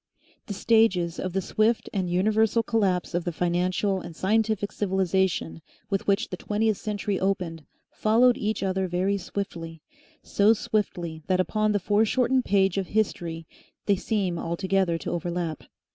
The 0.47 0.55
stages 0.55 1.19
of 1.19 1.33
the 1.33 1.43
swift 1.43 1.87
and 1.93 2.09
universal 2.09 2.63
collapse 2.63 3.13
of 3.13 3.23
the 3.23 3.31
financial 3.31 4.01
and 4.01 4.15
scientific 4.15 4.71
civilisation 4.71 5.61
with 5.91 6.07
which 6.07 6.29
the 6.29 6.37
twentieth 6.37 6.77
century 6.77 7.19
opened 7.19 7.67
followed 7.91 8.35
each 8.35 8.63
other 8.63 8.87
very 8.87 9.19
swiftly, 9.19 9.83
so 10.23 10.53
swiftly 10.53 11.21
that 11.27 11.39
upon 11.39 11.71
the 11.71 11.79
foreshortened 11.79 12.45
page 12.45 12.79
of 12.79 12.87
history 12.87 13.45
they 13.85 13.95
seem 13.95 14.39
altogether 14.39 14.97
to 14.97 15.11
overlap. 15.11 15.65